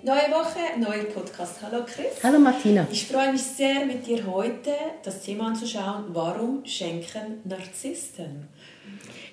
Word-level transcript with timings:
Neue 0.00 0.30
Woche, 0.30 0.78
neuer 0.78 1.06
Podcast. 1.12 1.56
Hallo 1.60 1.82
Chris. 1.84 2.22
Hallo 2.22 2.38
Martina. 2.38 2.86
Ich 2.88 3.04
freue 3.08 3.32
mich 3.32 3.42
sehr, 3.42 3.84
mit 3.84 4.06
dir 4.06 4.24
heute 4.28 4.70
das 5.02 5.22
Thema 5.22 5.48
anzuschauen. 5.48 6.04
Warum 6.12 6.64
schenken 6.64 7.40
Narzissten? 7.42 8.46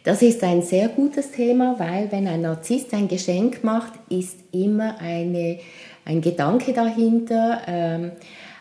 Das 0.03 0.23
ist 0.23 0.43
ein 0.43 0.63
sehr 0.63 0.87
gutes 0.87 1.29
Thema, 1.29 1.75
weil 1.77 2.11
wenn 2.11 2.27
ein 2.27 2.41
Narzisst 2.41 2.95
ein 2.95 3.07
Geschenk 3.07 3.63
macht, 3.63 3.93
ist 4.09 4.39
immer 4.51 4.99
eine, 4.99 5.59
ein 6.03 6.19
Gedanke 6.19 6.73
dahinter, 6.73 7.61
ähm, 7.67 8.13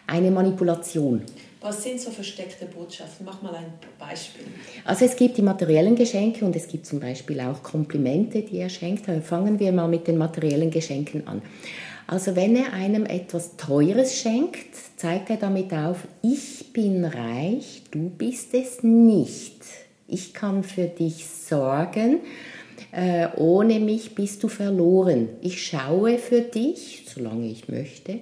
eine 0.06 0.30
Manipulation. 0.30 1.23
Was 1.62 1.82
sind 1.82 1.98
so 1.98 2.10
versteckte 2.10 2.66
Botschaften? 2.66 3.24
Mach 3.24 3.40
mal 3.40 3.54
ein 3.54 3.73
Beispiel. 3.98 4.45
Also 4.84 5.06
es 5.06 5.16
gibt 5.16 5.38
die 5.38 5.42
materiellen 5.42 5.96
Geschenke 5.96 6.45
und 6.45 6.54
es 6.54 6.68
gibt 6.68 6.84
zum 6.84 7.00
Beispiel 7.00 7.40
auch 7.40 7.62
Komplimente, 7.62 8.42
die 8.42 8.59
er 8.59 8.68
schenkt. 8.68 9.06
Fangen 9.24 9.59
wir 9.59 9.73
mal 9.73 9.88
mit 9.88 10.06
den 10.06 10.18
materiellen 10.18 10.70
Geschenken 10.70 11.26
an. 11.26 11.40
Also 12.06 12.36
wenn 12.36 12.54
er 12.54 12.72
einem 12.72 13.06
etwas 13.06 13.56
Teures 13.56 14.16
schenkt, 14.16 14.74
zeigt 14.96 15.30
er 15.30 15.37
damit 15.37 15.73
auf, 15.73 16.06
ich 16.23 16.73
bin 16.73 17.04
reich, 17.04 17.82
du 17.90 18.10
bist 18.10 18.52
es 18.52 18.82
nicht. 18.82 19.62
Ich 20.06 20.34
kann 20.34 20.64
für 20.64 20.84
dich 20.84 21.26
sorgen, 21.26 22.20
äh, 22.92 23.29
ohne 23.37 23.80
mich 23.80 24.14
bist 24.14 24.42
du 24.42 24.48
verloren. 24.48 25.30
Ich 25.40 25.66
schaue 25.66 26.18
für 26.18 26.42
dich, 26.42 27.06
solange 27.12 27.46
ich 27.46 27.68
möchte, 27.68 28.20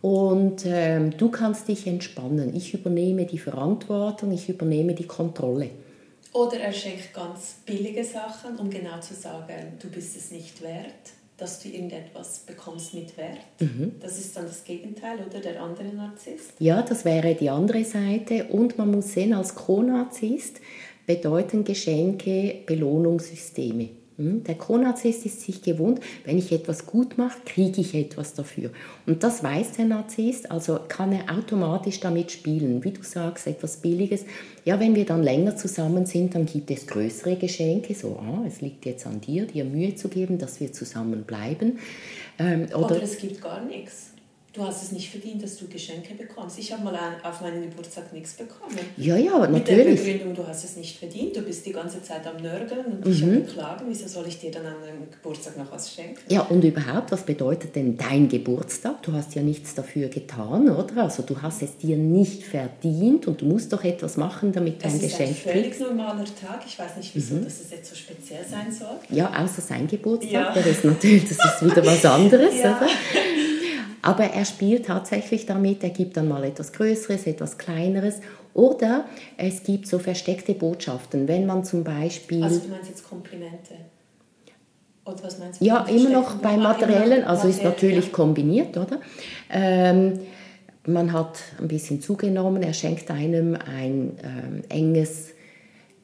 und 0.00 0.64
ähm, 0.66 1.16
du 1.16 1.30
kannst 1.30 1.68
dich 1.68 1.86
entspannen. 1.86 2.56
Ich 2.56 2.74
übernehme 2.74 3.24
die 3.24 3.38
Verantwortung, 3.38 4.32
ich 4.32 4.48
übernehme 4.48 4.94
die 4.94 5.06
Kontrolle. 5.06 5.70
Oder 6.32 6.58
er 6.58 6.72
schenkt 6.72 7.14
ganz 7.14 7.58
billige 7.64 8.02
Sachen, 8.02 8.56
um 8.56 8.68
genau 8.68 8.98
zu 8.98 9.14
sagen, 9.14 9.78
du 9.80 9.88
bist 9.88 10.16
es 10.16 10.32
nicht 10.32 10.60
wert 10.60 11.12
dass 11.36 11.60
du 11.60 11.68
irgendetwas 11.68 12.40
bekommst 12.40 12.94
mit 12.94 13.16
Wert. 13.16 13.38
Mhm. 13.60 13.92
Das 14.00 14.18
ist 14.18 14.36
dann 14.36 14.46
das 14.46 14.64
Gegenteil, 14.64 15.18
oder? 15.26 15.40
Der 15.40 15.60
andere 15.60 15.88
Narzisst. 15.88 16.52
Ja, 16.58 16.82
das 16.82 17.04
wäre 17.04 17.34
die 17.34 17.50
andere 17.50 17.84
Seite. 17.84 18.44
Und 18.44 18.78
man 18.78 18.90
muss 18.90 19.12
sehen, 19.12 19.32
als 19.32 19.54
Co-Narzisst 19.54 20.60
bedeuten 21.06 21.64
Geschenke 21.64 22.62
Belohnungssysteme. 22.66 24.01
Hm? 24.16 24.44
Der 24.44 24.56
Co-Narzisst 24.56 25.26
ist 25.26 25.40
sich 25.40 25.62
gewohnt, 25.62 26.00
wenn 26.24 26.38
ich 26.38 26.52
etwas 26.52 26.86
gut 26.86 27.18
mache, 27.18 27.38
kriege 27.44 27.80
ich 27.80 27.94
etwas 27.94 28.34
dafür. 28.34 28.70
Und 29.06 29.22
das 29.22 29.42
weiß 29.42 29.72
der 29.72 29.86
Narzisst, 29.86 30.50
also 30.50 30.78
kann 30.88 31.12
er 31.12 31.36
automatisch 31.36 32.00
damit 32.00 32.30
spielen. 32.30 32.84
Wie 32.84 32.92
du 32.92 33.02
sagst, 33.02 33.46
etwas 33.46 33.78
Billiges. 33.78 34.24
Ja, 34.64 34.78
wenn 34.78 34.94
wir 34.94 35.06
dann 35.06 35.22
länger 35.22 35.56
zusammen 35.56 36.06
sind, 36.06 36.34
dann 36.34 36.46
gibt 36.46 36.70
es 36.70 36.86
größere 36.86 37.36
Geschenke. 37.36 37.94
So, 37.94 38.18
ah, 38.20 38.44
es 38.46 38.60
liegt 38.60 38.86
jetzt 38.86 39.06
an 39.06 39.20
dir, 39.20 39.46
dir 39.46 39.64
Mühe 39.64 39.94
zu 39.94 40.08
geben, 40.08 40.38
dass 40.38 40.60
wir 40.60 40.72
zusammen 40.72 41.24
bleiben. 41.24 41.78
Ähm, 42.38 42.66
oder, 42.68 42.86
oder 42.86 43.02
es 43.02 43.18
gibt 43.18 43.40
gar 43.40 43.64
nichts 43.64 44.11
du 44.52 44.62
hast 44.62 44.82
es 44.82 44.92
nicht 44.92 45.10
verdient, 45.10 45.42
dass 45.42 45.56
du 45.56 45.66
Geschenke 45.66 46.14
bekommst. 46.14 46.58
Ich 46.58 46.72
habe 46.72 46.84
mal 46.84 46.98
auf 47.22 47.40
meinen 47.40 47.70
Geburtstag 47.70 48.12
nichts 48.12 48.34
bekommen. 48.34 48.78
Ja, 48.96 49.16
ja, 49.16 49.38
natürlich. 49.38 49.52
Mit 49.52 49.68
der 49.68 49.84
Begründung, 49.84 50.34
du 50.34 50.46
hast 50.46 50.64
es 50.64 50.76
nicht 50.76 50.98
verdient, 50.98 51.36
du 51.36 51.40
bist 51.40 51.64
die 51.64 51.72
ganze 51.72 52.02
Zeit 52.02 52.26
am 52.26 52.42
Nörgeln 52.42 52.84
und 52.86 53.06
dich 53.06 53.22
mhm. 53.22 53.36
am 53.36 53.46
Beklagen. 53.46 53.86
Wieso 53.88 54.08
soll 54.08 54.26
ich 54.28 54.38
dir 54.38 54.50
dann 54.50 54.66
an 54.66 54.74
deinem 54.82 55.10
Geburtstag 55.10 55.56
noch 55.56 55.70
was 55.72 55.92
schenken? 55.92 56.20
Ja, 56.28 56.42
und 56.42 56.62
überhaupt, 56.62 57.12
was 57.12 57.22
bedeutet 57.22 57.74
denn 57.76 57.96
dein 57.96 58.28
Geburtstag? 58.28 59.02
Du 59.02 59.12
hast 59.12 59.34
ja 59.34 59.42
nichts 59.42 59.74
dafür 59.74 60.08
getan, 60.08 60.68
oder? 60.68 61.04
Also 61.04 61.22
du 61.22 61.40
hast 61.40 61.62
es 61.62 61.78
dir 61.78 61.96
nicht 61.96 62.44
verdient 62.44 63.26
und 63.26 63.40
du 63.40 63.46
musst 63.46 63.72
doch 63.72 63.84
etwas 63.84 64.16
machen, 64.16 64.52
damit 64.52 64.82
du 64.82 64.86
ein 64.86 65.00
Geschenk 65.00 65.16
kriegst. 65.16 65.20
Das 65.20 65.30
ist 65.30 65.46
ein 65.46 65.52
völlig 65.52 65.80
normaler 65.80 66.24
Tag. 66.24 66.62
Ich 66.66 66.78
weiß 66.78 66.96
nicht, 66.98 67.14
wieso 67.14 67.36
mhm. 67.36 67.44
das 67.44 67.70
jetzt 67.70 67.88
so 67.88 67.96
speziell 67.96 68.44
sein 68.48 68.70
soll. 68.70 68.98
Ja, 69.08 69.32
außer 69.42 69.62
sein 69.62 69.86
Geburtstag, 69.86 70.32
ja. 70.32 70.52
der 70.52 70.66
ist 70.66 70.84
natürlich, 70.84 71.24
das 71.24 71.38
ist 71.38 71.64
wieder 71.64 71.86
was 71.86 72.04
anderes, 72.04 72.58
ja. 72.62 72.76
oder? 72.76 72.88
Aber 74.02 74.24
er 74.24 74.44
spielt 74.44 74.86
tatsächlich 74.86 75.46
damit, 75.46 75.84
er 75.84 75.90
gibt 75.90 76.16
dann 76.16 76.28
mal 76.28 76.42
etwas 76.44 76.72
Größeres, 76.72 77.26
etwas 77.26 77.56
Kleineres. 77.56 78.20
Oder 78.52 79.06
es 79.36 79.62
gibt 79.62 79.86
so 79.86 79.98
versteckte 79.98 80.54
Botschaften, 80.54 81.28
wenn 81.28 81.46
man 81.46 81.64
zum 81.64 81.84
Beispiel... 81.84 82.42
Also 82.42 82.58
du 82.58 82.68
meinst 82.68 82.90
jetzt 82.90 83.08
Komplimente? 83.08 83.74
Oder 85.04 85.22
was 85.22 85.38
meinst 85.38 85.60
du? 85.60 85.64
Ja, 85.64 85.84
immer 85.84 86.10
noch 86.10 86.34
beim 86.36 86.62
Materiellen, 86.62 87.24
also 87.24 87.48
ist 87.48 87.62
natürlich 87.62 88.06
ja. 88.06 88.12
kombiniert, 88.12 88.76
oder? 88.76 89.00
Ähm, 89.50 90.20
man 90.86 91.12
hat 91.12 91.38
ein 91.60 91.68
bisschen 91.68 92.00
zugenommen, 92.00 92.62
er 92.62 92.74
schenkt 92.74 93.10
einem 93.10 93.54
ein 93.56 94.18
ähm, 94.22 94.62
enges 94.68 95.30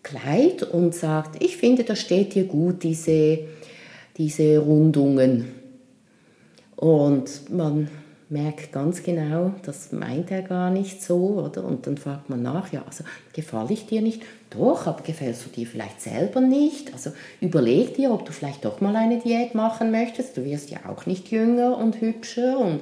Kleid 0.03 0.62
und 0.62 0.94
sagt, 0.94 1.42
ich 1.42 1.56
finde, 1.56 1.84
das 1.84 2.00
steht 2.00 2.34
dir 2.34 2.44
gut, 2.44 2.82
diese, 2.82 3.41
diese 4.16 4.59
Rundungen. 4.59 5.58
Und 6.78 7.50
man 7.50 7.89
merkt 8.28 8.71
ganz 8.71 9.03
genau, 9.03 9.53
das 9.65 9.91
meint 9.91 10.31
er 10.31 10.43
gar 10.43 10.71
nicht 10.71 11.03
so, 11.03 11.41
oder? 11.44 11.65
Und 11.65 11.89
dann 11.89 11.97
fragt 11.97 12.31
man 12.31 12.41
nach, 12.43 12.72
ja, 12.72 12.84
also 12.87 13.03
gefalle 13.33 13.72
ich 13.72 13.87
dir 13.87 14.00
nicht? 14.00 14.22
Doch, 14.50 14.87
aber 14.87 15.03
gefällst 15.03 15.44
du 15.44 15.50
dir 15.50 15.66
vielleicht 15.66 16.00
selber 16.00 16.41
nicht? 16.41 16.93
Also 16.93 17.11
überleg 17.41 17.94
dir, 17.94 18.12
ob 18.12 18.27
du 18.27 18.33
vielleicht 18.33 18.65
doch 18.65 18.81
mal 18.81 18.94
eine 18.94 19.19
Diät 19.19 19.56
machen 19.56 19.91
möchtest. 19.91 20.37
Du 20.37 20.44
wirst 20.44 20.71
ja 20.71 20.78
auch 20.89 21.05
nicht 21.05 21.33
jünger 21.33 21.77
und 21.77 22.00
hübscher 22.00 22.61
und, 22.61 22.81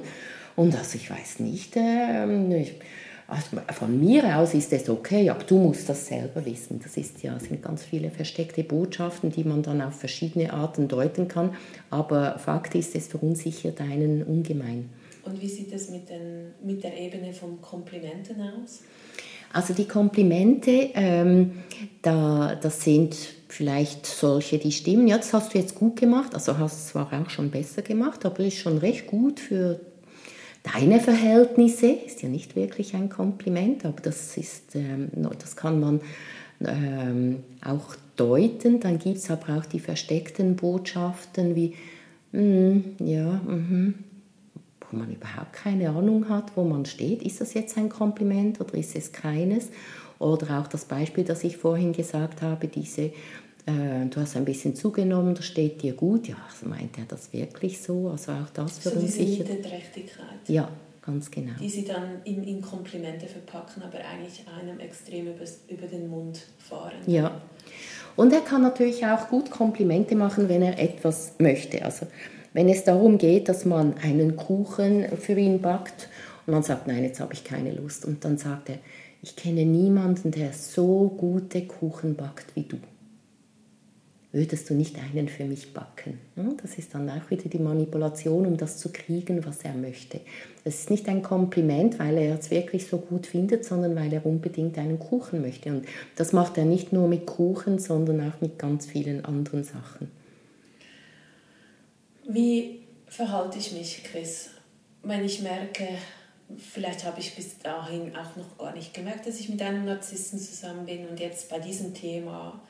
und 0.55 0.77
also 0.77 0.95
ich 0.95 1.09
weiß 1.09 1.39
nicht, 1.39 1.75
äh, 1.75 2.61
ich, 2.61 2.75
also 3.27 3.57
von 3.73 3.99
mir 3.99 4.37
aus 4.37 4.53
ist 4.53 4.71
es 4.71 4.89
okay, 4.89 5.29
aber 5.29 5.43
du 5.43 5.57
musst 5.57 5.89
das 5.89 6.07
selber 6.07 6.45
wissen. 6.45 6.79
Das 6.81 6.95
ist 6.95 7.21
ja, 7.23 7.37
sind 7.39 7.61
ganz 7.61 7.83
viele 7.83 8.09
versteckte 8.09 8.63
Botschaften, 8.63 9.31
die 9.31 9.43
man 9.43 9.63
dann 9.63 9.81
auf 9.81 9.95
verschiedene 9.95 10.53
Arten 10.53 10.87
deuten 10.87 11.27
kann. 11.27 11.53
Aber 11.89 12.39
Fakt 12.39 12.73
ist, 12.75 12.95
es 12.95 13.07
verunsichert 13.07 13.81
einen 13.81 14.23
ungemein. 14.23 14.89
Und 15.25 15.41
wie 15.41 15.49
sieht 15.49 15.73
es 15.73 15.89
mit, 15.89 16.09
den, 16.09 16.53
mit 16.63 16.83
der 16.83 16.97
Ebene 16.97 17.33
von 17.33 17.61
Komplimenten 17.61 18.37
aus? 18.39 18.79
Also 19.51 19.73
die 19.73 19.87
Komplimente, 19.87 20.91
ähm, 20.93 21.63
da, 22.01 22.55
das 22.55 22.81
sind 22.81 23.17
vielleicht 23.49 24.05
solche, 24.05 24.57
die 24.57 24.71
stimmen. 24.71 25.07
Ja, 25.07 25.17
das 25.17 25.33
hast 25.33 25.53
du 25.53 25.57
jetzt 25.57 25.75
gut 25.75 25.99
gemacht. 25.99 26.33
Also 26.33 26.57
hast 26.57 26.77
es 26.77 26.87
zwar 26.87 27.11
auch 27.11 27.29
schon 27.29 27.51
besser 27.51 27.81
gemacht, 27.81 28.25
aber 28.25 28.39
ist 28.39 28.57
schon 28.57 28.77
recht 28.77 29.07
gut 29.07 29.41
für 29.41 29.81
deine 30.73 30.99
Verhältnisse 30.99 31.87
ist 31.87 32.21
ja 32.21 32.29
nicht 32.29 32.55
wirklich 32.55 32.95
ein 32.95 33.09
Kompliment, 33.09 33.85
aber 33.85 34.01
das, 34.01 34.37
ist, 34.37 34.75
ähm, 34.75 35.09
das 35.39 35.55
kann 35.55 35.79
man 35.79 36.01
ähm, 36.61 37.43
auch 37.63 37.95
deuten. 38.15 38.79
Dann 38.79 38.99
gibt 38.99 39.17
es 39.17 39.29
aber 39.31 39.57
auch 39.57 39.65
die 39.65 39.79
versteckten 39.79 40.55
Botschaften 40.55 41.55
wie, 41.55 41.75
mm, 42.31 42.79
ja, 42.99 43.33
mm, 43.33 43.93
wo 44.89 44.97
man 44.97 45.11
überhaupt 45.11 45.53
keine 45.53 45.89
Ahnung 45.89 46.29
hat, 46.29 46.55
wo 46.55 46.63
man 46.63 46.85
steht. 46.85 47.21
Ist 47.23 47.41
das 47.41 47.53
jetzt 47.53 47.77
ein 47.77 47.89
Kompliment 47.89 48.59
oder 48.61 48.75
ist 48.75 48.95
es 48.95 49.11
keines? 49.11 49.69
Oder 50.19 50.59
auch 50.59 50.67
das 50.67 50.85
Beispiel, 50.85 51.23
das 51.23 51.43
ich 51.43 51.57
vorhin 51.57 51.93
gesagt 51.93 52.41
habe, 52.41 52.67
diese 52.67 53.11
äh, 53.67 54.05
du 54.09 54.21
hast 54.21 54.35
ein 54.37 54.45
bisschen 54.45 54.75
zugenommen, 54.75 55.35
das 55.35 55.45
steht 55.45 55.81
dir 55.81 55.93
gut. 55.93 56.27
Ja, 56.27 56.37
also 56.49 56.67
meint 56.67 56.97
er 56.97 57.03
das 57.05 57.33
wirklich 57.33 57.81
so? 57.81 58.09
Also 58.09 58.31
auch 58.31 58.49
das 58.53 58.79
für 58.79 58.89
so 58.89 58.99
uns 58.99 59.13
sicher. 59.13 59.43
Ja, 60.47 60.69
ganz 61.05 61.29
genau. 61.29 61.51
Die 61.59 61.69
sie 61.69 61.83
dann 61.83 62.21
in, 62.23 62.43
in 62.43 62.61
Komplimente 62.61 63.27
verpacken, 63.27 63.83
aber 63.83 63.97
eigentlich 63.97 64.45
einem 64.59 64.79
extrem 64.79 65.27
über, 65.27 65.43
über 65.67 65.87
den 65.87 66.09
Mund 66.09 66.39
fahren. 66.57 66.95
Ja. 67.07 67.41
Und 68.15 68.33
er 68.33 68.41
kann 68.41 68.61
natürlich 68.61 69.05
auch 69.05 69.27
gut 69.27 69.51
Komplimente 69.51 70.15
machen, 70.15 70.47
wenn 70.47 70.61
er 70.61 70.79
etwas 70.79 71.33
möchte. 71.37 71.83
Also 71.83 72.07
wenn 72.53 72.69
es 72.69 72.85
darum 72.85 73.17
geht, 73.17 73.49
dass 73.49 73.65
man 73.65 73.97
einen 73.97 74.37
Kuchen 74.37 75.05
für 75.17 75.37
ihn 75.37 75.61
backt 75.61 76.07
und 76.45 76.53
man 76.53 76.63
sagt, 76.63 76.87
nein, 76.87 77.03
jetzt 77.03 77.19
habe 77.19 77.33
ich 77.33 77.43
keine 77.43 77.73
Lust. 77.73 78.05
Und 78.05 78.23
dann 78.23 78.37
sagt 78.37 78.69
er, 78.69 78.79
ich 79.21 79.35
kenne 79.35 79.65
niemanden, 79.65 80.31
der 80.31 80.53
so 80.53 81.13
gute 81.17 81.67
Kuchen 81.67 82.15
backt 82.15 82.55
wie 82.55 82.63
du 82.63 82.77
würdest 84.37 84.69
du 84.69 84.75
nicht 84.75 84.95
einen 84.99 85.27
für 85.27 85.45
mich 85.45 85.73
backen? 85.73 86.19
Das 86.61 86.77
ist 86.77 86.93
dann 86.93 87.09
auch 87.09 87.29
wieder 87.31 87.49
die 87.49 87.57
Manipulation, 87.57 88.45
um 88.45 88.55
das 88.55 88.77
zu 88.77 88.91
kriegen, 88.93 89.43
was 89.45 89.63
er 89.63 89.73
möchte. 89.73 90.21
Es 90.63 90.81
ist 90.81 90.91
nicht 90.91 91.09
ein 91.09 91.23
Kompliment, 91.23 91.97
weil 91.97 92.17
er 92.19 92.37
es 92.37 92.51
wirklich 92.51 92.85
so 92.85 92.99
gut 92.99 93.25
findet, 93.25 93.65
sondern 93.65 93.95
weil 93.95 94.13
er 94.13 94.25
unbedingt 94.25 94.77
einen 94.77 94.99
Kuchen 94.99 95.41
möchte. 95.41 95.69
Und 95.69 95.85
das 96.15 96.33
macht 96.33 96.57
er 96.59 96.65
nicht 96.65 96.93
nur 96.93 97.07
mit 97.07 97.25
Kuchen, 97.25 97.79
sondern 97.79 98.31
auch 98.31 98.39
mit 98.39 98.59
ganz 98.59 98.85
vielen 98.85 99.25
anderen 99.25 99.63
Sachen. 99.63 100.11
Wie 102.29 102.81
verhalte 103.07 103.57
ich 103.57 103.71
mich, 103.71 104.03
Chris, 104.03 104.51
wenn 105.01 105.25
ich 105.25 105.41
merke, 105.41 105.87
vielleicht 106.57 107.05
habe 107.05 107.19
ich 107.19 107.35
bis 107.35 107.57
dahin 107.57 108.15
auch 108.15 108.35
noch 108.35 108.57
gar 108.59 108.75
nicht 108.75 108.93
gemerkt, 108.93 109.25
dass 109.25 109.39
ich 109.39 109.49
mit 109.49 109.61
einem 109.63 109.85
Narzissten 109.85 110.37
zusammen 110.37 110.85
bin 110.85 111.07
und 111.07 111.19
jetzt 111.19 111.49
bei 111.49 111.57
diesem 111.57 111.95
Thema, 111.95 112.61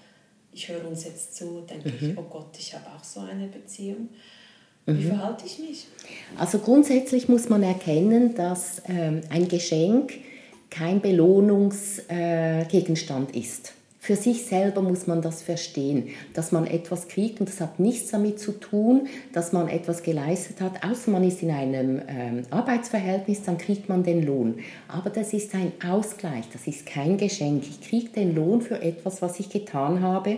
ich 0.57 0.67
höre 0.69 0.87
uns 0.87 1.03
jetzt 1.05 1.35
zu, 1.35 1.61
denke 1.61 1.89
mhm. 1.89 2.11
ich, 2.11 2.17
oh 2.17 2.23
Gott, 2.23 2.57
ich 2.57 2.73
habe 2.73 2.87
auch 2.87 3.03
so 3.03 3.19
eine 3.19 3.45
Beziehung. 3.47 4.09
Wie 4.87 5.03
mhm. 5.03 5.09
verhalte 5.09 5.45
ich 5.45 5.59
mich? 5.59 5.85
Also 6.35 6.57
grundsätzlich 6.57 7.29
muss 7.29 7.47
man 7.47 7.61
erkennen, 7.61 8.33
dass 8.33 8.81
ähm, 8.87 9.21
ein 9.29 9.47
Geschenk 9.47 10.13
kein 10.71 10.99
Belohnungsgegenstand 10.99 13.35
äh, 13.35 13.39
ist. 13.39 13.73
Für 14.07 14.15
sich 14.15 14.45
selber 14.45 14.81
muss 14.81 15.05
man 15.05 15.21
das 15.21 15.41
verstehen, 15.41 16.11
dass 16.33 16.53
man 16.53 16.65
etwas 16.65 17.09
kriegt 17.09 17.41
und 17.41 17.49
das 17.49 17.59
hat 17.59 17.77
nichts 17.77 18.11
damit 18.11 18.39
zu 18.39 18.53
tun, 18.53 19.09
dass 19.33 19.51
man 19.51 19.67
etwas 19.67 20.01
geleistet 20.01 20.61
hat, 20.61 20.81
außer 20.81 21.11
man 21.11 21.25
ist 21.25 21.43
in 21.43 21.51
einem 21.51 22.01
ähm, 22.07 22.43
Arbeitsverhältnis, 22.49 23.43
dann 23.43 23.57
kriegt 23.57 23.89
man 23.89 24.03
den 24.03 24.25
Lohn. 24.25 24.59
Aber 24.87 25.09
das 25.09 25.33
ist 25.33 25.53
ein 25.53 25.73
Ausgleich, 25.85 26.45
das 26.53 26.67
ist 26.67 26.85
kein 26.85 27.17
Geschenk. 27.17 27.65
Ich 27.67 27.81
kriege 27.81 28.07
den 28.07 28.33
Lohn 28.33 28.61
für 28.61 28.81
etwas, 28.81 29.21
was 29.21 29.41
ich 29.41 29.49
getan 29.49 30.01
habe 30.01 30.37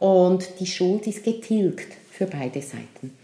und 0.00 0.58
die 0.58 0.66
Schuld 0.66 1.06
ist 1.06 1.22
getilgt 1.22 1.96
für 2.10 2.26
beide 2.26 2.62
Seiten. 2.62 3.16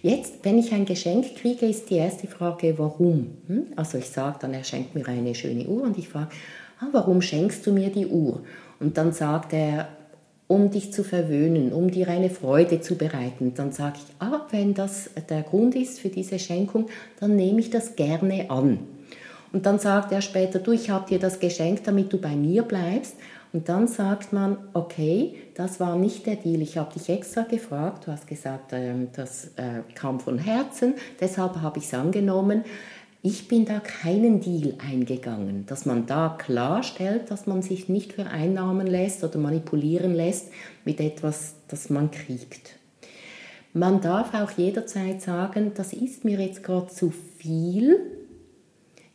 Jetzt, 0.00 0.36
wenn 0.42 0.58
ich 0.58 0.72
ein 0.72 0.86
Geschenk 0.86 1.36
kriege, 1.36 1.66
ist 1.66 1.90
die 1.90 1.96
erste 1.96 2.28
Frage, 2.28 2.78
warum? 2.78 3.36
Hm? 3.48 3.66
Also 3.76 3.98
ich 3.98 4.08
sage 4.08 4.38
dann, 4.40 4.54
er 4.54 4.64
schenkt 4.64 4.94
mir 4.94 5.06
eine 5.06 5.34
schöne 5.34 5.66
Uhr 5.66 5.82
und 5.82 5.98
ich 5.98 6.08
frage, 6.08 6.30
ah, 6.80 6.88
warum 6.92 7.20
schenkst 7.20 7.66
du 7.66 7.72
mir 7.72 7.90
die 7.90 8.06
Uhr? 8.06 8.42
Und 8.84 8.98
dann 8.98 9.12
sagt 9.12 9.54
er, 9.54 9.88
um 10.46 10.70
dich 10.70 10.92
zu 10.92 11.04
verwöhnen, 11.04 11.72
um 11.72 11.90
dir 11.90 12.06
eine 12.08 12.28
Freude 12.28 12.82
zu 12.82 12.96
bereiten. 12.96 13.54
Dann 13.54 13.72
sage 13.72 13.96
ich, 13.96 14.14
ah, 14.18 14.42
wenn 14.50 14.74
das 14.74 15.08
der 15.30 15.42
Grund 15.42 15.74
ist 15.74 16.00
für 16.00 16.10
diese 16.10 16.38
Schenkung, 16.38 16.88
dann 17.18 17.34
nehme 17.34 17.60
ich 17.60 17.70
das 17.70 17.96
gerne 17.96 18.50
an. 18.50 18.80
Und 19.54 19.64
dann 19.64 19.78
sagt 19.78 20.12
er 20.12 20.20
später, 20.20 20.58
du, 20.58 20.72
ich 20.72 20.90
habe 20.90 21.08
dir 21.08 21.18
das 21.18 21.40
geschenkt, 21.40 21.86
damit 21.86 22.12
du 22.12 22.18
bei 22.18 22.36
mir 22.36 22.62
bleibst. 22.62 23.16
Und 23.54 23.70
dann 23.70 23.88
sagt 23.88 24.34
man, 24.34 24.58
okay, 24.74 25.34
das 25.54 25.80
war 25.80 25.96
nicht 25.96 26.26
der 26.26 26.36
Deal. 26.36 26.60
Ich 26.60 26.76
habe 26.76 26.92
dich 26.92 27.08
extra 27.08 27.42
gefragt, 27.42 28.06
du 28.06 28.12
hast 28.12 28.26
gesagt, 28.26 28.72
ähm, 28.72 29.08
das 29.16 29.52
äh, 29.56 29.80
kam 29.94 30.20
von 30.20 30.38
Herzen, 30.38 30.94
deshalb 31.20 31.62
habe 31.62 31.78
ich 31.78 31.84
es 31.84 31.94
angenommen. 31.94 32.64
Ich 33.26 33.48
bin 33.48 33.64
da 33.64 33.80
keinen 33.80 34.40
Deal 34.40 34.74
eingegangen, 34.86 35.64
dass 35.64 35.86
man 35.86 36.04
da 36.04 36.36
klarstellt, 36.38 37.30
dass 37.30 37.46
man 37.46 37.62
sich 37.62 37.88
nicht 37.88 38.12
vereinnahmen 38.12 38.86
lässt 38.86 39.24
oder 39.24 39.38
manipulieren 39.38 40.14
lässt 40.14 40.50
mit 40.84 41.00
etwas, 41.00 41.54
das 41.68 41.88
man 41.88 42.10
kriegt. 42.10 42.76
Man 43.72 44.02
darf 44.02 44.34
auch 44.34 44.50
jederzeit 44.50 45.22
sagen, 45.22 45.72
das 45.74 45.94
ist 45.94 46.26
mir 46.26 46.38
jetzt 46.38 46.62
gerade 46.62 46.88
zu 46.88 47.14
viel, 47.38 47.98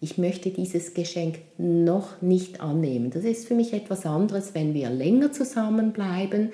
ich 0.02 0.18
möchte 0.18 0.50
dieses 0.50 0.96
Geschenk 0.96 1.42
noch 1.60 2.20
nicht 2.20 2.62
annehmen. 2.62 3.12
Das 3.12 3.24
ist 3.26 3.48
für 3.48 3.54
mich 3.54 3.74
etwas 3.74 4.08
anderes, 4.08 4.56
wenn 4.56 4.74
wir 4.74 4.90
länger 4.90 5.32
zusammenbleiben. 5.32 6.50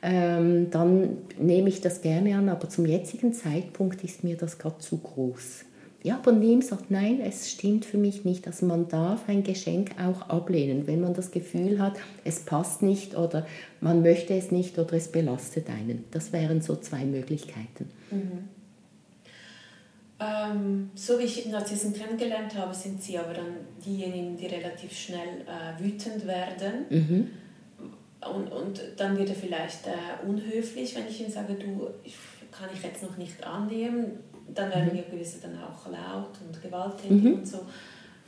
Ähm, 0.00 0.70
dann 0.70 1.18
nehme 1.38 1.68
ich 1.68 1.82
das 1.82 2.00
gerne 2.00 2.38
an, 2.38 2.48
aber 2.48 2.70
zum 2.70 2.86
jetzigen 2.86 3.34
Zeitpunkt 3.34 4.02
ist 4.02 4.24
mir 4.24 4.38
das 4.38 4.56
gerade 4.56 4.78
zu 4.78 4.96
groß. 4.96 5.66
Ja, 6.06 6.18
aber 6.18 6.30
Nehm 6.30 6.62
sagt, 6.62 6.88
nein, 6.92 7.20
es 7.20 7.50
stimmt 7.50 7.84
für 7.84 7.98
mich 7.98 8.24
nicht. 8.24 8.46
Also 8.46 8.64
man 8.64 8.86
darf 8.86 9.28
ein 9.28 9.42
Geschenk 9.42 9.90
auch 10.00 10.28
ablehnen, 10.28 10.86
wenn 10.86 11.00
man 11.00 11.14
das 11.14 11.32
Gefühl 11.32 11.80
hat, 11.80 11.96
es 12.22 12.44
passt 12.44 12.80
nicht 12.80 13.16
oder 13.16 13.44
man 13.80 14.02
möchte 14.02 14.32
es 14.34 14.52
nicht 14.52 14.78
oder 14.78 14.92
es 14.92 15.10
belastet 15.10 15.68
einen. 15.68 16.04
Das 16.12 16.32
wären 16.32 16.62
so 16.62 16.76
zwei 16.76 17.04
Möglichkeiten. 17.04 17.90
Mhm. 18.12 18.48
Ähm, 20.20 20.90
so 20.94 21.18
wie 21.18 21.24
ich 21.24 21.44
Narzissen 21.46 21.92
kennengelernt 21.92 22.56
habe, 22.56 22.72
sind 22.72 23.02
sie 23.02 23.18
aber 23.18 23.34
dann 23.34 23.56
diejenigen, 23.84 24.36
die 24.36 24.46
relativ 24.46 24.92
schnell 24.92 25.40
äh, 25.48 25.82
wütend 25.82 26.24
werden. 26.24 26.86
Mhm. 26.88 27.30
Und, 28.32 28.52
und 28.52 28.80
dann 28.96 29.18
wird 29.18 29.30
er 29.30 29.34
vielleicht 29.34 29.88
äh, 29.88 30.24
unhöflich, 30.24 30.94
wenn 30.94 31.08
ich 31.08 31.20
ihm 31.20 31.30
sage, 31.30 31.54
du, 31.54 31.88
ich, 32.04 32.14
kann 32.52 32.68
ich 32.72 32.84
jetzt 32.84 33.02
noch 33.02 33.16
nicht 33.16 33.44
annehmen. 33.44 34.20
Dann 34.54 34.70
werden 34.70 34.90
mhm. 34.92 34.96
wir 34.96 35.02
gewisse 35.04 35.38
dann 35.40 35.58
auch 35.58 35.90
laut 35.90 36.30
und 36.46 36.62
gewalttätig 36.62 37.22
mhm. 37.22 37.34
und 37.34 37.46
so. 37.46 37.58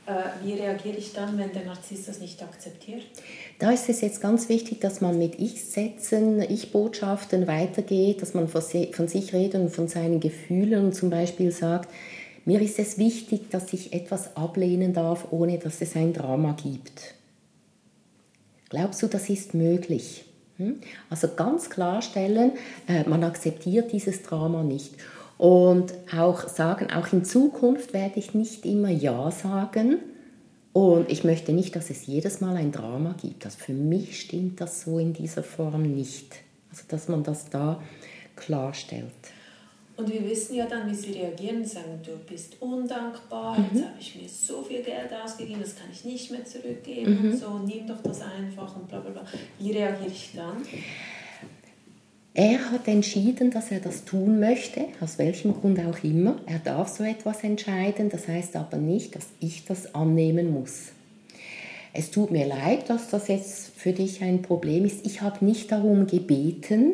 Äh, 0.09 0.43
wie 0.43 0.53
reagiere 0.53 0.97
ich 0.97 1.13
dann, 1.13 1.37
wenn 1.37 1.53
der 1.53 1.65
Narzisst 1.65 2.07
das 2.07 2.19
nicht 2.19 2.41
akzeptiert? 2.41 3.03
Da 3.59 3.71
ist 3.71 3.89
es 3.89 4.01
jetzt 4.01 4.21
ganz 4.21 4.49
wichtig, 4.49 4.81
dass 4.81 5.01
man 5.01 5.19
mit 5.19 5.39
Ich-Sätzen, 5.39 6.41
Ich-Botschaften 6.41 7.45
weitergeht, 7.45 8.21
dass 8.21 8.33
man 8.33 8.47
von 8.47 8.61
sich 8.61 9.33
redet 9.33 9.61
und 9.61 9.69
von 9.69 9.87
seinen 9.87 10.19
Gefühlen 10.19 10.85
und 10.85 10.95
zum 10.95 11.09
Beispiel 11.09 11.51
sagt, 11.51 11.89
mir 12.45 12.61
ist 12.61 12.79
es 12.79 12.97
wichtig, 12.97 13.51
dass 13.51 13.71
ich 13.73 13.93
etwas 13.93 14.35
ablehnen 14.35 14.93
darf, 14.93 15.27
ohne 15.31 15.59
dass 15.59 15.81
es 15.81 15.95
ein 15.95 16.13
Drama 16.13 16.53
gibt. 16.53 17.13
Glaubst 18.69 19.03
du, 19.03 19.07
das 19.07 19.29
ist 19.29 19.53
möglich? 19.53 20.25
Hm? 20.57 20.79
Also 21.11 21.27
ganz 21.35 21.69
klarstellen, 21.69 22.53
äh, 22.87 23.07
man 23.07 23.23
akzeptiert 23.23 23.91
dieses 23.91 24.23
Drama 24.23 24.63
nicht. 24.63 24.95
Und 25.39 25.93
auch 26.13 26.49
sagen, 26.49 26.91
auch 26.91 27.13
in 27.13 27.23
Zukunft 27.23 27.93
werde 27.93 28.19
ich 28.19 28.33
nicht 28.33 28.65
immer 28.65 28.89
Ja 28.89 29.31
sagen. 29.31 29.99
Und 30.73 31.09
ich 31.09 31.23
möchte 31.23 31.53
nicht, 31.53 31.77
dass 31.77 31.89
es 31.89 32.05
jedes 32.07 32.41
Mal 32.41 32.57
ein 32.57 32.73
Drama 32.73 33.15
gibt. 33.19 33.45
Also 33.45 33.57
für 33.57 33.71
mich 33.71 34.19
stimmt 34.19 34.59
das 34.59 34.81
so 34.81 34.99
in 34.99 35.13
dieser 35.13 35.43
Form 35.43 35.83
nicht. 35.83 36.35
Also 36.69 36.83
dass 36.89 37.07
man 37.07 37.23
das 37.23 37.49
da 37.49 37.81
klarstellt. 38.35 39.05
Und 39.95 40.11
wir 40.11 40.29
wissen 40.29 40.55
ja 40.55 40.65
dann, 40.65 40.89
wie 40.91 40.95
sie 40.95 41.13
reagieren, 41.13 41.63
sagen, 41.63 42.01
du 42.05 42.17
bist 42.29 42.61
undankbar, 42.61 43.57
mhm. 43.57 43.65
jetzt 43.73 43.85
habe 43.85 43.99
ich 43.99 44.21
mir 44.21 44.27
so 44.27 44.61
viel 44.61 44.83
Geld 44.83 45.09
ausgegeben, 45.23 45.61
das 45.61 45.75
kann 45.75 45.87
ich 45.91 46.03
nicht 46.05 46.31
mehr 46.31 46.43
zurückgeben 46.45 47.17
mhm. 47.21 47.31
und 47.31 47.37
so, 47.37 47.59
nimm 47.59 47.87
doch 47.87 48.01
das 48.01 48.21
einfach 48.21 48.75
und 48.77 48.87
bla 48.87 48.99
bla 48.99 49.11
bla. 49.11 49.23
Wie 49.57 49.71
reagiere 49.71 50.09
ich 50.09 50.31
dann? 50.35 50.57
Er 52.33 52.71
hat 52.71 52.87
entschieden, 52.87 53.49
dass 53.51 53.71
er 53.71 53.79
das 53.79 54.05
tun 54.05 54.39
möchte, 54.39 54.85
aus 55.01 55.17
welchem 55.17 55.53
Grund 55.53 55.79
auch 55.79 56.03
immer. 56.03 56.39
Er 56.45 56.59
darf 56.59 56.89
so 56.89 57.03
etwas 57.03 57.43
entscheiden, 57.43 58.09
das 58.09 58.27
heißt 58.27 58.55
aber 58.55 58.77
nicht, 58.77 59.15
dass 59.15 59.27
ich 59.39 59.65
das 59.65 59.95
annehmen 59.95 60.53
muss. 60.53 60.89
Es 61.91 62.11
tut 62.11 62.29
mir 62.29 62.45
leid, 62.45 62.89
dass 62.89 63.09
das 63.09 63.27
jetzt 63.27 63.71
für 63.75 63.93
dich 63.93 64.21
ein 64.21 64.43
Problem 64.43 64.85
ist. 64.85 65.05
Ich 65.05 65.21
habe 65.21 65.43
nicht 65.43 65.71
darum 65.71 66.05
gebeten 66.05 66.93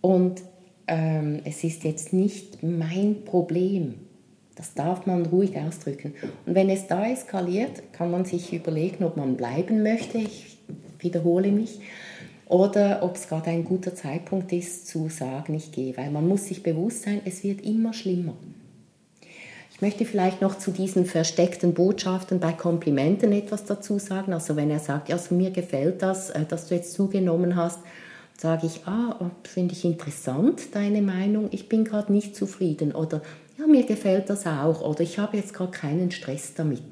und 0.00 0.42
ähm, 0.86 1.40
es 1.44 1.64
ist 1.64 1.82
jetzt 1.82 2.12
nicht 2.12 2.62
mein 2.62 3.24
Problem. 3.24 3.94
Das 4.54 4.74
darf 4.74 5.06
man 5.06 5.26
ruhig 5.26 5.58
ausdrücken. 5.58 6.14
Und 6.46 6.54
wenn 6.54 6.70
es 6.70 6.86
da 6.86 7.04
eskaliert, 7.10 7.82
kann 7.92 8.12
man 8.12 8.24
sich 8.24 8.52
überlegen, 8.52 9.02
ob 9.02 9.16
man 9.16 9.36
bleiben 9.36 9.82
möchte. 9.82 10.18
Ich 10.18 10.58
wiederhole 11.00 11.50
mich 11.50 11.80
oder 12.52 13.02
ob 13.02 13.16
es 13.16 13.28
gerade 13.28 13.48
ein 13.48 13.64
guter 13.64 13.94
Zeitpunkt 13.94 14.52
ist 14.52 14.86
zu 14.86 15.08
sagen, 15.08 15.54
ich 15.54 15.72
gehe, 15.72 15.96
weil 15.96 16.10
man 16.10 16.28
muss 16.28 16.44
sich 16.44 16.62
bewusst 16.62 17.04
sein, 17.04 17.22
es 17.24 17.42
wird 17.42 17.62
immer 17.62 17.94
schlimmer. 17.94 18.34
Ich 19.72 19.80
möchte 19.80 20.04
vielleicht 20.04 20.42
noch 20.42 20.58
zu 20.58 20.70
diesen 20.70 21.06
versteckten 21.06 21.72
Botschaften 21.72 22.40
bei 22.40 22.52
Komplimenten 22.52 23.32
etwas 23.32 23.64
dazu 23.64 23.98
sagen. 23.98 24.34
Also 24.34 24.54
wenn 24.54 24.70
er 24.70 24.80
sagt, 24.80 25.08
ja, 25.08 25.16
also 25.16 25.34
mir 25.34 25.50
gefällt 25.50 26.02
das, 26.02 26.28
äh, 26.28 26.44
dass 26.44 26.66
du 26.66 26.74
jetzt 26.74 26.92
zugenommen 26.92 27.56
hast, 27.56 27.78
sage 28.36 28.66
ich, 28.66 28.86
ah, 28.86 29.16
oh, 29.18 29.30
finde 29.44 29.72
ich 29.72 29.86
interessant, 29.86 30.74
deine 30.74 31.00
Meinung, 31.00 31.48
ich 31.52 31.70
bin 31.70 31.84
gerade 31.84 32.12
nicht 32.12 32.36
zufrieden 32.36 32.92
oder 32.92 33.22
ja, 33.58 33.66
mir 33.66 33.86
gefällt 33.86 34.28
das 34.28 34.46
auch 34.46 34.82
oder 34.82 35.00
ich 35.00 35.18
habe 35.18 35.38
jetzt 35.38 35.54
gerade 35.54 35.70
keinen 35.70 36.10
Stress 36.10 36.52
damit. 36.52 36.82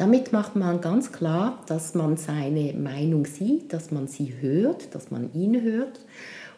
Damit 0.00 0.32
macht 0.32 0.56
man 0.56 0.80
ganz 0.80 1.12
klar, 1.12 1.62
dass 1.66 1.92
man 1.92 2.16
seine 2.16 2.72
Meinung 2.72 3.26
sieht, 3.26 3.74
dass 3.74 3.90
man 3.90 4.08
sie 4.08 4.32
hört, 4.40 4.94
dass 4.94 5.10
man 5.10 5.30
ihn 5.34 5.60
hört 5.60 6.00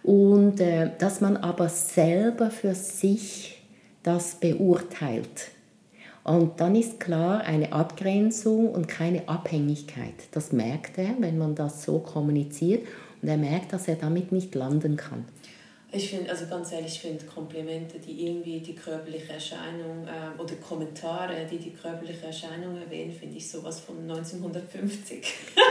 und 0.04 0.60
äh, 0.60 0.90
dass 1.00 1.20
man 1.20 1.36
aber 1.36 1.68
selber 1.68 2.52
für 2.52 2.76
sich 2.76 3.60
das 4.04 4.36
beurteilt. 4.36 5.50
Und 6.22 6.60
dann 6.60 6.76
ist 6.76 7.00
klar 7.00 7.40
eine 7.40 7.72
Abgrenzung 7.72 8.70
und 8.70 8.86
keine 8.86 9.28
Abhängigkeit. 9.28 10.14
Das 10.30 10.52
merkt 10.52 10.96
er, 10.96 11.16
wenn 11.18 11.36
man 11.36 11.56
das 11.56 11.82
so 11.82 11.98
kommuniziert 11.98 12.86
und 13.22 13.28
er 13.28 13.38
merkt, 13.38 13.72
dass 13.72 13.88
er 13.88 13.96
damit 13.96 14.30
nicht 14.30 14.54
landen 14.54 14.96
kann. 14.96 15.24
Ich 15.94 16.08
finde, 16.08 16.30
also 16.30 16.46
ganz 16.46 16.72
ehrlich, 16.72 16.94
ich 16.94 17.00
finde 17.00 17.26
Komplimente, 17.26 17.98
die 17.98 18.26
irgendwie 18.26 18.60
die 18.60 18.74
körperliche 18.74 19.34
Erscheinung 19.34 20.08
äh, 20.08 20.40
oder 20.40 20.54
Kommentare, 20.54 21.46
die 21.50 21.58
die 21.58 21.72
körperliche 21.72 22.26
Erscheinung 22.26 22.80
erwähnen, 22.80 23.12
finde 23.12 23.36
ich 23.36 23.50
sowas 23.50 23.80
von 23.80 23.98
1950. 23.98 25.22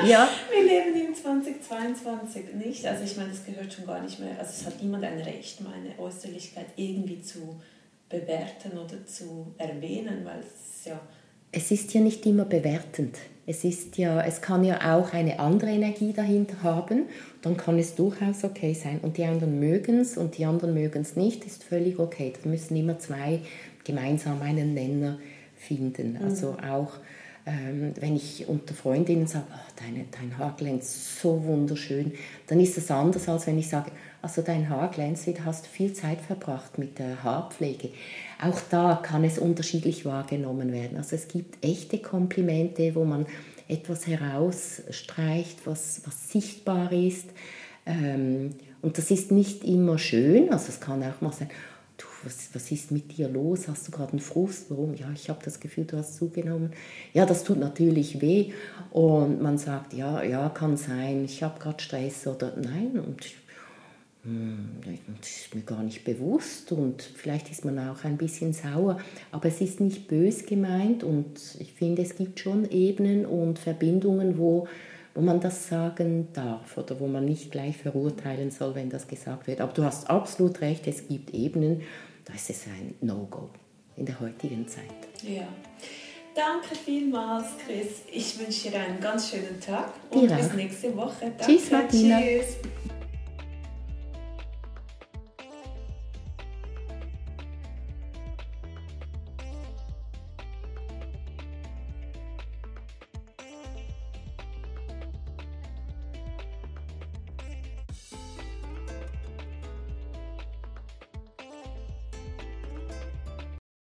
Ja. 0.05 0.29
Wir 0.51 0.63
leben 0.63 1.07
im 1.07 1.15
2022 1.15 2.53
nicht. 2.53 2.85
Also 2.85 3.03
ich 3.03 3.17
meine, 3.17 3.29
das 3.29 3.43
gehört 3.43 3.73
schon 3.73 3.87
gar 3.87 3.99
nicht 3.99 4.19
mehr. 4.19 4.37
Also 4.37 4.51
es 4.51 4.65
hat 4.67 4.79
niemand 4.79 5.03
ein 5.03 5.21
Recht, 5.21 5.59
meine 5.61 5.97
Äußerlichkeit 5.97 6.67
irgendwie 6.75 7.19
zu 7.21 7.59
bewerten 8.07 8.77
oder 8.77 9.03
zu 9.07 9.55
erwähnen, 9.57 10.23
weil 10.23 10.41
es 10.41 10.85
ja 10.85 10.99
es 11.51 11.72
ist 11.72 11.93
ja 11.93 12.01
nicht 12.01 12.25
immer 12.25 12.46
bewertend. 12.46 13.17
Es, 13.46 13.63
ist 13.63 13.98
ja, 13.98 14.22
es 14.22 14.41
kann 14.41 14.63
ja 14.63 14.96
auch 14.96 15.13
eine 15.13 15.39
andere 15.39 15.72
Energie 15.72 16.13
dahinter 16.13 16.63
haben. 16.63 17.08
Dann 17.41 17.58
kann 17.58 17.77
es 17.79 17.96
durchaus 17.96 18.43
okay 18.43 18.74
sein. 18.74 19.00
Und 19.01 19.17
die 19.17 19.25
anderen 19.25 19.60
mögen 19.60 20.00
es 20.00 20.15
und 20.15 20.38
die 20.38 20.46
anderen 20.46 20.74
mögen 20.74 21.01
es 21.01 21.15
nicht, 21.15 21.43
ist 21.46 21.63
völlig 21.63 22.00
okay. 22.00 22.34
Da 22.41 22.50
müssen 22.50 22.75
immer 22.75 23.00
zwei 23.00 23.41
gemeinsam 23.84 24.41
einen 24.41 24.74
Nenner 24.74 25.20
finden. 25.58 26.13
Mhm. 26.13 26.24
Also 26.24 26.55
auch 26.70 26.93
ähm, 27.46 27.93
wenn 28.00 28.15
ich 28.15 28.48
unter 28.48 28.75
Freundinnen 28.75 29.25
sage, 29.25 29.46
oh, 29.50 29.81
deine, 29.84 30.05
dein 30.12 30.38
Haar 30.38 30.55
glänzt 30.55 31.20
so 31.20 31.43
wunderschön, 31.43 32.12
dann 32.48 32.60
ist 32.60 32.77
das 32.77 32.91
anders, 32.91 33.27
als 33.27 33.48
wenn 33.48 33.58
ich 33.58 33.67
sage, 33.67 33.91
also 34.22 34.43
dein 34.43 34.70
Haar 34.70 34.91
glänzt, 34.91 35.25
du 35.25 35.34
hast 35.43 35.65
viel 35.65 35.93
Zeit 35.93 36.22
verbracht 36.22 36.77
mit 36.77 37.00
der 37.00 37.24
Haarpflege. 37.24 37.89
Auch 38.41 38.60
da 38.69 39.00
kann 39.01 39.24
es 39.24 39.38
unterschiedlich 39.38 40.05
wahrgenommen 40.05 40.71
werden. 40.71 40.98
Also 40.98 41.15
es 41.15 41.27
gibt 41.27 41.63
echte 41.63 42.00
Komplimente, 42.00 42.95
wo 42.95 43.05
man 43.05 43.27
etwas 43.67 44.07
herausstreicht, 44.07 45.65
was, 45.65 46.01
was 46.05 46.31
sichtbar 46.31 46.91
ist. 46.91 47.29
Ähm, 47.86 48.51
und 48.81 48.98
das 48.98 49.12
ist 49.12 49.31
nicht 49.31 49.63
immer 49.63 49.98
schön, 49.98 50.51
also 50.51 50.69
es 50.69 50.79
kann 50.79 51.03
auch 51.03 51.21
mal 51.21 51.31
sein, 51.31 51.50
du, 51.98 52.05
was, 52.24 52.50
was 52.53 52.71
ist 52.71 52.91
mit 52.91 53.17
dir 53.17 53.29
los? 53.29 53.67
Hast 53.67 53.88
du 53.88 53.91
gerade 53.91 54.12
einen 54.13 54.19
Frust? 54.19 54.69
Warum? 54.69 54.95
Ja, 54.95 55.12
ich 55.13 55.29
habe 55.29 55.39
das 55.43 55.60
Gefühl, 55.60 55.86
du 55.86 55.98
hast 55.98 56.15
zugenommen. 56.15 56.71
Ja, 57.13 57.25
das 57.25 57.43
tut 57.43 57.60
natürlich 57.60 58.21
weh. 58.21 58.53
Und 58.91 59.41
man 59.41 59.57
sagt, 59.57 59.93
ja, 59.93 60.24
ja, 60.24 60.50
kann 60.50 60.77
sein, 60.77 61.25
ich 61.25 61.43
habe 61.43 61.60
gerade 61.60 61.81
Stress 61.81 62.27
oder 62.27 62.53
nein. 62.57 63.00
Und 63.00 63.24
hm, 63.24 63.40
das 64.23 65.29
ist 65.29 65.55
mir 65.55 65.61
gar 65.61 65.81
nicht 65.81 66.03
bewusst 66.03 66.71
und 66.71 67.01
vielleicht 67.01 67.49
ist 67.49 67.65
man 67.65 67.79
auch 67.79 68.03
ein 68.03 68.17
bisschen 68.17 68.53
sauer, 68.53 68.99
aber 69.31 69.47
es 69.47 69.61
ist 69.61 69.79
nicht 69.79 70.07
bös 70.07 70.45
gemeint 70.45 71.03
und 71.03 71.39
ich 71.59 71.73
finde, 71.73 72.03
es 72.03 72.15
gibt 72.15 72.39
schon 72.39 72.69
Ebenen 72.69 73.25
und 73.25 73.57
Verbindungen, 73.57 74.37
wo 74.37 74.67
wo 75.13 75.21
man 75.21 75.39
das 75.41 75.67
sagen 75.67 76.29
darf 76.33 76.77
oder 76.77 76.99
wo 76.99 77.07
man 77.07 77.25
nicht 77.25 77.51
gleich 77.51 77.77
verurteilen 77.77 78.51
soll, 78.51 78.75
wenn 78.75 78.89
das 78.89 79.07
gesagt 79.07 79.47
wird. 79.47 79.61
Aber 79.61 79.73
du 79.73 79.83
hast 79.83 80.09
absolut 80.09 80.61
recht, 80.61 80.87
es 80.87 81.07
gibt 81.07 81.33
Ebenen, 81.33 81.81
da 82.25 82.33
ist 82.33 82.49
es 82.49 82.65
ein 82.67 82.95
No-Go 83.01 83.49
in 83.97 84.05
der 84.05 84.19
heutigen 84.19 84.67
Zeit. 84.67 84.85
Ja. 85.21 85.47
Danke 86.33 86.75
vielmals, 86.75 87.47
Chris. 87.65 88.03
Ich 88.09 88.39
wünsche 88.39 88.69
dir 88.69 88.79
einen 88.79 89.01
ganz 89.01 89.31
schönen 89.31 89.59
Tag 89.59 89.91
und 90.11 90.29
Dir 90.29 90.35
bis 90.35 90.53
nächste 90.53 90.95
Woche. 90.95 91.33
Danke. 91.37 91.43
Tschüss, 91.45 91.69
Martina. 91.69 92.21
Tschüss. 92.21 92.57